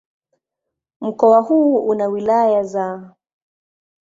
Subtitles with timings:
[1.01, 3.15] Mkoa huu una wilaya za